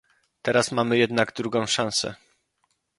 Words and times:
Teraz 0.41 0.71
mamy 0.71 0.97
jednak 0.97 1.33
drugą 1.33 1.65
szansę 1.65 2.15